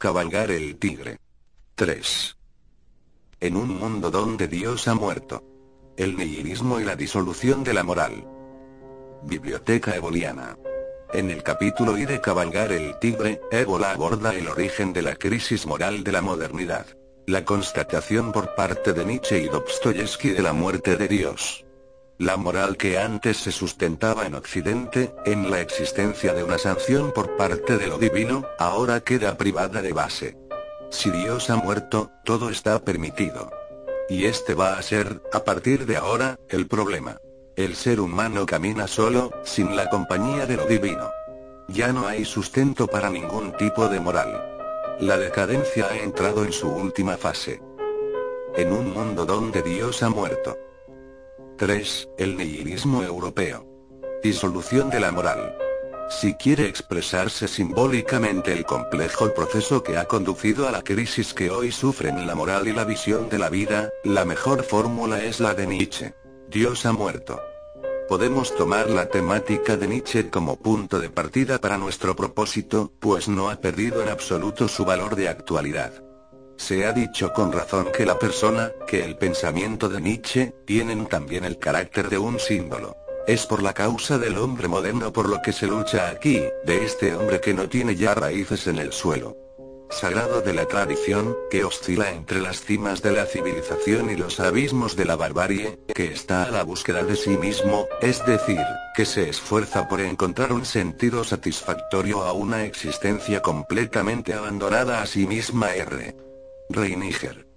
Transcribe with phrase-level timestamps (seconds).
[0.00, 1.18] Cabalgar el tigre.
[1.74, 2.34] 3.
[3.38, 5.44] En un mundo donde Dios ha muerto.
[5.94, 8.26] El nihilismo y la disolución de la moral.
[9.24, 10.56] Biblioteca Eboliana.
[11.12, 15.66] En el capítulo I de Cabalgar el tigre, Ébola aborda el origen de la crisis
[15.66, 16.86] moral de la modernidad.
[17.26, 21.66] La constatación por parte de Nietzsche y Dostoyevsky de la muerte de Dios.
[22.20, 27.34] La moral que antes se sustentaba en Occidente, en la existencia de una sanción por
[27.38, 30.36] parte de lo divino, ahora queda privada de base.
[30.90, 33.50] Si Dios ha muerto, todo está permitido.
[34.10, 37.16] Y este va a ser, a partir de ahora, el problema.
[37.56, 41.10] El ser humano camina solo, sin la compañía de lo divino.
[41.68, 44.46] Ya no hay sustento para ningún tipo de moral.
[45.00, 47.62] La decadencia ha entrado en su última fase.
[48.56, 50.58] En un mundo donde Dios ha muerto.
[51.60, 52.08] 3.
[52.16, 53.66] El nihilismo europeo.
[54.22, 55.58] Disolución de la moral.
[56.08, 61.70] Si quiere expresarse simbólicamente el complejo proceso que ha conducido a la crisis que hoy
[61.70, 65.66] sufren la moral y la visión de la vida, la mejor fórmula es la de
[65.66, 66.14] Nietzsche.
[66.48, 67.38] Dios ha muerto.
[68.08, 73.50] Podemos tomar la temática de Nietzsche como punto de partida para nuestro propósito, pues no
[73.50, 75.92] ha perdido en absoluto su valor de actualidad.
[76.60, 81.44] Se ha dicho con razón que la persona, que el pensamiento de Nietzsche, tienen también
[81.44, 82.98] el carácter de un símbolo.
[83.26, 87.14] Es por la causa del hombre moderno por lo que se lucha aquí, de este
[87.16, 89.38] hombre que no tiene ya raíces en el suelo.
[89.88, 94.96] Sagrado de la tradición, que oscila entre las cimas de la civilización y los abismos
[94.96, 98.60] de la barbarie, que está a la búsqueda de sí mismo, es decir,
[98.94, 105.26] que se esfuerza por encontrar un sentido satisfactorio a una existencia completamente abandonada a sí
[105.26, 105.74] misma.
[105.74, 106.29] R.
[106.72, 107.48] Reiniger.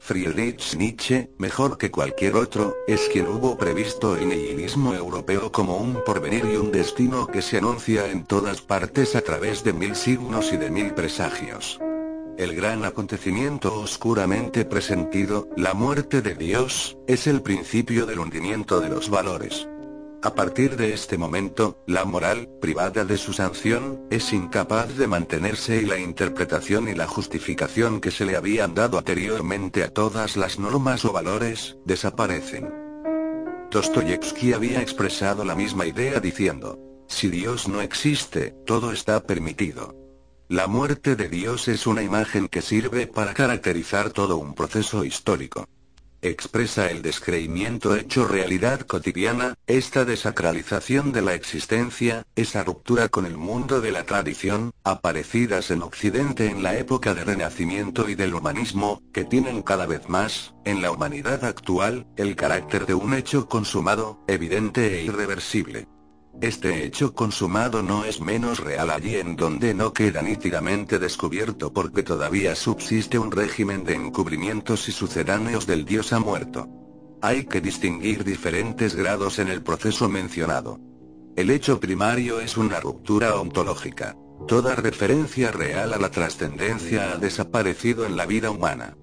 [0.00, 6.02] Friedrich Nietzsche, mejor que cualquier otro, es quien hubo previsto el nihilismo europeo como un
[6.04, 10.52] porvenir y un destino que se anuncia en todas partes a través de mil signos
[10.52, 11.78] y de mil presagios.
[12.36, 18.88] El gran acontecimiento oscuramente presentido, la muerte de Dios, es el principio del hundimiento de
[18.88, 19.68] los valores.
[20.20, 25.76] A partir de este momento, la moral, privada de su sanción, es incapaz de mantenerse
[25.76, 30.58] y la interpretación y la justificación que se le habían dado anteriormente a todas las
[30.58, 32.68] normas o valores, desaparecen.
[33.70, 39.94] Dostoyevsky había expresado la misma idea diciendo, si Dios no existe, todo está permitido.
[40.48, 45.68] La muerte de Dios es una imagen que sirve para caracterizar todo un proceso histórico
[46.22, 53.36] expresa el descreimiento hecho realidad cotidiana, esta desacralización de la existencia, esa ruptura con el
[53.36, 59.02] mundo de la tradición, aparecidas en Occidente en la época del Renacimiento y del humanismo,
[59.12, 64.22] que tienen cada vez más, en la humanidad actual, el carácter de un hecho consumado,
[64.26, 65.86] evidente e irreversible.
[66.40, 72.04] Este hecho consumado no es menos real allí en donde no queda nítidamente descubierto porque
[72.04, 76.68] todavía subsiste un régimen de encubrimientos y sucedáneos del dios ha muerto.
[77.22, 80.78] Hay que distinguir diferentes grados en el proceso mencionado.
[81.34, 84.16] El hecho primario es una ruptura ontológica.
[84.46, 88.96] Toda referencia real a la trascendencia ha desaparecido en la vida humana.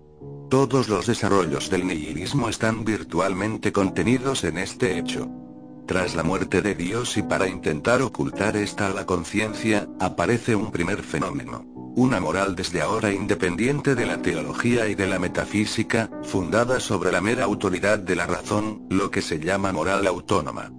[0.49, 5.44] Todos los desarrollos del nihilismo están virtualmente contenidos en este hecho.
[5.87, 10.71] Tras la muerte de Dios y para intentar ocultar esta a la conciencia, aparece un
[10.71, 11.63] primer fenómeno.
[11.95, 17.21] Una moral desde ahora independiente de la teología y de la metafísica, fundada sobre la
[17.21, 20.71] mera autoridad de la razón, lo que se llama moral autónoma.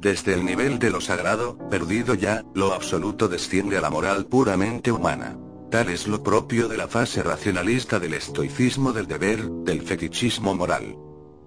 [0.00, 4.92] Desde el nivel de lo sagrado, perdido ya, lo absoluto desciende a la moral puramente
[4.92, 5.36] humana.
[5.70, 10.96] Tal es lo propio de la fase racionalista del estoicismo del deber, del fetichismo moral.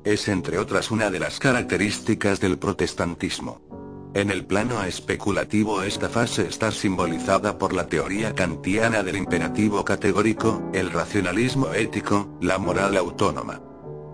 [0.08, 3.60] Es entre otras una de las características del protestantismo.
[4.14, 10.64] En el plano especulativo esta fase está simbolizada por la teoría kantiana del imperativo categórico,
[10.74, 13.62] el racionalismo ético, la moral autónoma.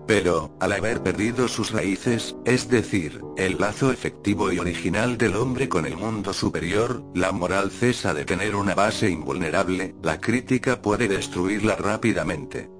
[0.08, 5.68] Pero, al haber perdido sus raíces, es decir, el lazo efectivo y original del hombre
[5.68, 11.06] con el mundo superior, la moral cesa de tener una base invulnerable, la crítica puede
[11.06, 12.73] destruirla rápidamente.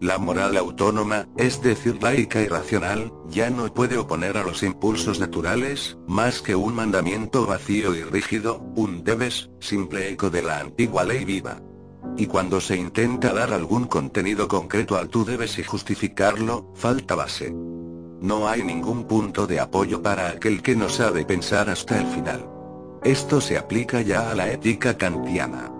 [0.00, 5.20] La moral autónoma, es decir laica y racional, ya no puede oponer a los impulsos
[5.20, 11.04] naturales, más que un mandamiento vacío y rígido, un debes, simple eco de la antigua
[11.04, 11.60] ley viva.
[12.16, 17.52] Y cuando se intenta dar algún contenido concreto al tú debes y justificarlo, falta base.
[17.52, 22.48] No hay ningún punto de apoyo para aquel que no sabe pensar hasta el final.
[23.04, 25.70] Esto se aplica ya a la ética kantiana.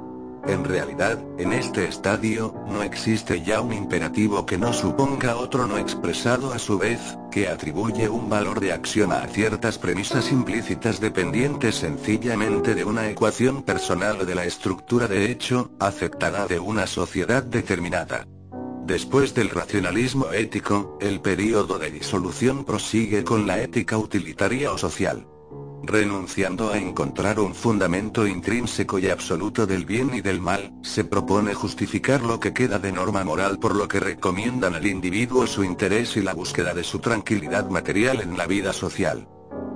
[0.46, 5.76] En realidad, en este estadio, no existe ya un imperativo que no suponga otro no
[5.76, 7.00] expresado a su vez,
[7.30, 13.62] que atribuye un valor de acción a ciertas premisas implícitas dependientes sencillamente de una ecuación
[13.62, 18.26] personal o de la estructura de hecho, aceptada de una sociedad determinada.
[18.86, 25.26] Después del racionalismo ético, el período de disolución prosigue con la ética utilitaria o social.
[25.82, 31.54] Renunciando a encontrar un fundamento intrínseco y absoluto del bien y del mal, se propone
[31.54, 36.16] justificar lo que queda de norma moral por lo que recomiendan al individuo su interés
[36.16, 39.26] y la búsqueda de su tranquilidad material en la vida social.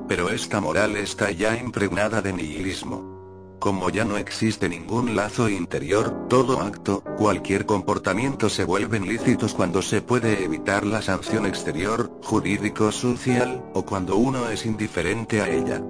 [0.07, 3.14] Pero esta moral está ya impregnada de nihilismo.
[3.59, 9.81] Como ya no existe ningún lazo interior, todo acto, cualquier comportamiento se vuelven lícitos cuando
[9.81, 15.83] se puede evitar la sanción exterior, jurídico-social, o cuando uno es indiferente a ella.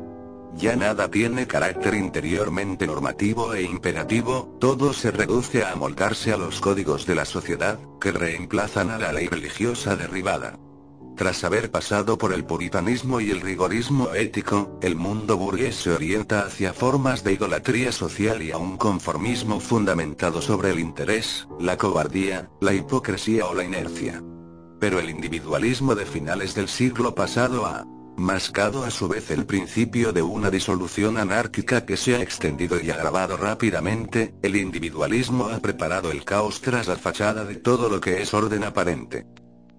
[0.56, 6.60] Ya nada tiene carácter interiormente normativo e imperativo, todo se reduce a amoldarse a los
[6.60, 10.56] códigos de la sociedad, que reemplazan a la ley religiosa derribada.
[11.16, 16.40] Tras haber pasado por el puritanismo y el rigorismo ético, el mundo burgués se orienta
[16.40, 22.50] hacia formas de idolatría social y a un conformismo fundamentado sobre el interés, la cobardía,
[22.60, 24.24] la hipocresía o la inercia.
[24.80, 30.12] Pero el individualismo de finales del siglo pasado ha mascado a su vez el principio
[30.12, 36.10] de una disolución anárquica que se ha extendido y agravado rápidamente, el individualismo ha preparado
[36.10, 39.26] el caos tras la fachada de todo lo que es orden aparente.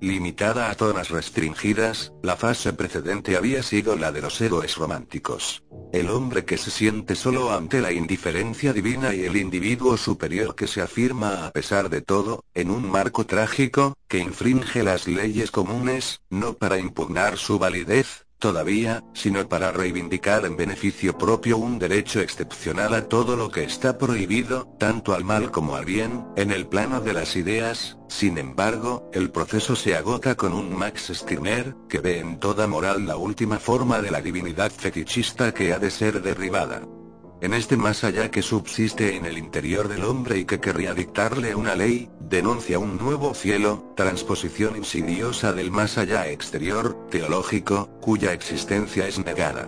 [0.01, 5.63] Limitada a zonas restringidas, la fase precedente había sido la de los héroes románticos.
[5.93, 10.67] El hombre que se siente solo ante la indiferencia divina y el individuo superior que
[10.67, 16.21] se afirma a pesar de todo, en un marco trágico, que infringe las leyes comunes,
[16.29, 22.93] no para impugnar su validez, todavía, sino para reivindicar en beneficio propio un derecho excepcional
[22.93, 27.01] a todo lo que está prohibido, tanto al mal como al bien, en el plano
[27.01, 32.19] de las ideas, sin embargo, el proceso se agota con un Max Stirner, que ve
[32.19, 36.81] en toda moral la última forma de la divinidad fetichista que ha de ser derribada.
[37.41, 41.53] En este más allá que subsiste en el interior del hombre y que querría dictarle
[41.53, 49.07] una ley, denuncia un nuevo cielo, transposición insidiosa del más allá exterior, teológico, cuya existencia
[49.07, 49.67] es negada.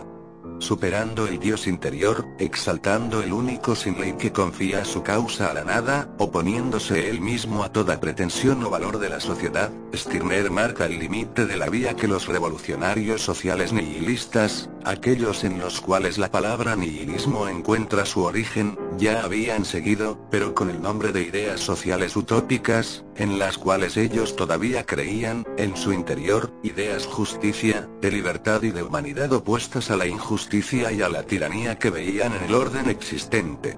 [0.60, 5.64] Superando el Dios interior, exaltando el único sin ley que confía su causa a la
[5.64, 10.98] nada, oponiéndose él mismo a toda pretensión o valor de la sociedad, Stirner marca el
[10.98, 16.76] límite de la vía que los revolucionarios sociales nihilistas, aquellos en los cuales la palabra
[16.76, 23.06] nihilismo encuentra su origen, ya habían seguido, pero con el nombre de ideas sociales utópicas,
[23.16, 28.84] en las cuales ellos todavía creían, en su interior, ideas justicia, de libertad y de
[28.84, 33.78] humanidad opuestas a la injusticia y a la tiranía que veían en el orden existente.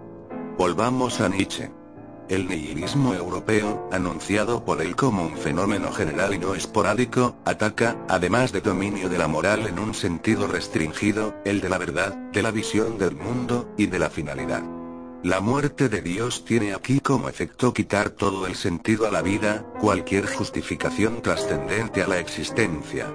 [0.57, 1.72] Volvamos a Nietzsche.
[2.30, 8.51] El nihilismo europeo, anunciado por él como un fenómeno general y no esporádico, ataca, además
[8.51, 12.51] de dominio de la moral en un sentido restringido, el de la verdad, de la
[12.51, 14.79] visión del mundo, y de la finalidad.
[15.21, 19.65] La muerte de Dios tiene aquí como efecto quitar todo el sentido a la vida,
[19.82, 23.13] cualquier justificación trascendente a la existencia.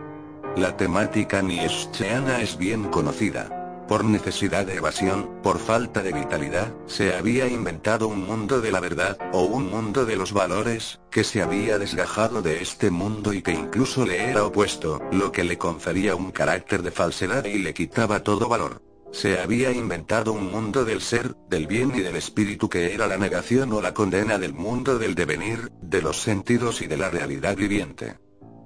[0.55, 3.87] La temática nietzscheana es bien conocida.
[3.89, 8.81] Por necesidad de evasión, por falta de vitalidad, se había inventado un mundo de la
[8.81, 13.41] verdad, o un mundo de los valores, que se había desgajado de este mundo y
[13.41, 17.73] que incluso le era opuesto, lo que le confería un carácter de falsedad y le
[17.73, 18.83] quitaba todo valor.
[19.15, 23.17] Se había inventado un mundo del ser, del bien y del espíritu que era la
[23.17, 27.57] negación o la condena del mundo del devenir, de los sentidos y de la realidad
[27.57, 28.19] viviente.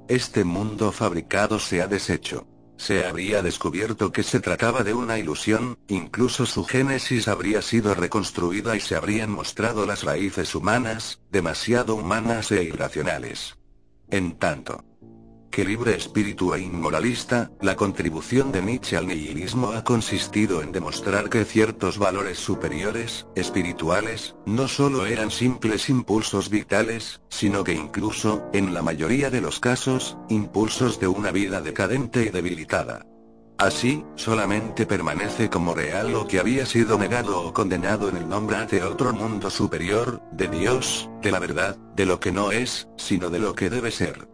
[0.08, 2.46] Este mundo fabricado se ha deshecho.
[2.78, 8.74] Se habría descubierto que se trataba de una ilusión, incluso su génesis habría sido reconstruida
[8.74, 13.58] y se habrían mostrado las raíces humanas, demasiado humanas e irracionales.
[14.10, 14.82] En tanto,
[15.50, 21.28] que libre espíritu e inmoralista, la contribución de Nietzsche al nihilismo ha consistido en demostrar
[21.28, 28.74] que ciertos valores superiores, espirituales, no solo eran simples impulsos vitales, sino que incluso, en
[28.74, 33.04] la mayoría de los casos, impulsos de una vida decadente y debilitada.
[33.58, 38.64] Así, solamente permanece como real lo que había sido negado o condenado en el nombre
[38.66, 43.30] de otro mundo superior, de Dios, de la verdad, de lo que no es, sino
[43.30, 44.28] de lo que debe ser.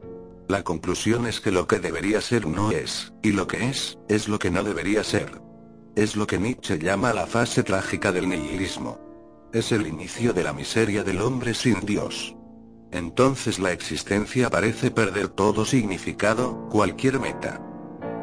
[0.49, 4.29] La conclusión es que lo que debería ser no es, y lo que es, es
[4.29, 5.41] lo que no debería ser.
[5.97, 9.01] Es lo que Nietzsche llama la fase trágica del nihilismo.
[9.55, 12.35] es el inicio de la miseria del hombre sin Dios.
[12.91, 17.61] Entonces la existencia parece perder todo significado, cualquier meta.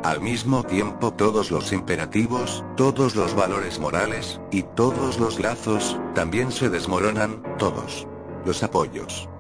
[0.04, 6.52] Al mismo tiempo todos los imperativos, todos los valores morales, y todos los lazos, también
[6.52, 8.08] se desmoronan, todos.
[8.46, 9.31] Los apoyos.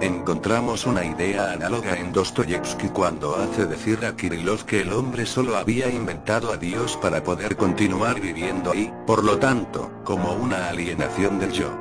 [0.00, 5.56] Encontramos una idea análoga en Dostoyevsky cuando hace decir a Kirillov que el hombre solo
[5.56, 11.40] había inventado a Dios para poder continuar viviendo y, por lo tanto, como una alienación
[11.40, 11.76] del yo.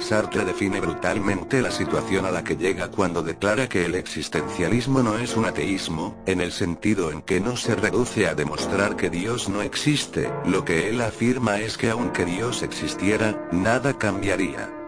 [0.00, 5.16] Sartre define brutalmente la situación a la que llega cuando declara que el existencialismo no
[5.16, 9.48] es un ateísmo, en el sentido en que no se reduce a demostrar que Dios
[9.48, 14.81] no existe, lo que él afirma es que aunque Dios existiera, nada cambiaría.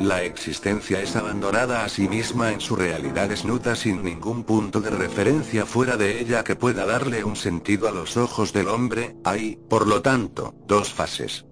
[0.00, 4.88] La existencia es abandonada a sí misma en su realidad desnuda sin ningún punto de
[4.88, 9.58] referencia fuera de ella que pueda darle un sentido a los ojos del hombre, hay,
[9.68, 11.44] por lo tanto, dos fases.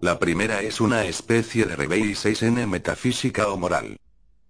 [0.00, 3.98] La primera es una especie de rebey 6N metafísica o moral.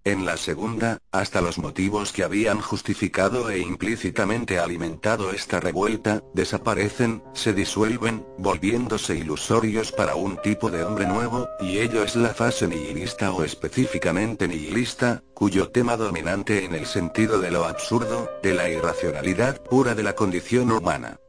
[0.04, 7.22] En la segunda, hasta los motivos que habían justificado e implícitamente alimentado esta revuelta, desaparecen,
[7.34, 12.66] se disuelven, volviéndose ilusorios para un tipo de hombre nuevo, y ello es la fase
[12.66, 18.68] nihilista o específicamente nihilista, cuyo tema dominante en el sentido de lo absurdo, de la
[18.68, 21.21] irracionalidad pura de la condición humana.